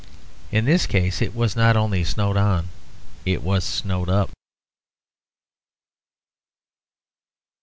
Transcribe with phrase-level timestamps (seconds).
[0.51, 2.69] In this case it was not only snowed on,
[3.23, 4.31] it was snowed up.